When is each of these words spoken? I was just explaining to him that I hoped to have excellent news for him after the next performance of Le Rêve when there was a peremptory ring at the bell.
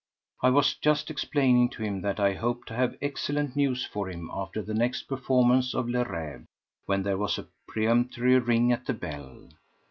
I 0.41 0.49
was 0.49 0.73
just 0.73 1.11
explaining 1.11 1.69
to 1.73 1.83
him 1.83 2.01
that 2.01 2.19
I 2.19 2.33
hoped 2.33 2.67
to 2.69 2.73
have 2.73 2.97
excellent 3.03 3.55
news 3.55 3.85
for 3.85 4.09
him 4.09 4.31
after 4.33 4.63
the 4.63 4.73
next 4.73 5.03
performance 5.03 5.75
of 5.75 5.87
Le 5.87 6.03
Rêve 6.03 6.45
when 6.87 7.03
there 7.03 7.19
was 7.19 7.37
a 7.37 7.45
peremptory 7.69 8.39
ring 8.39 8.71
at 8.71 8.87
the 8.87 8.93
bell. 8.95 9.47